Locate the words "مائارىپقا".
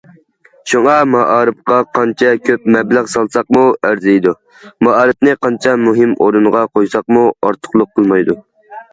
1.15-1.75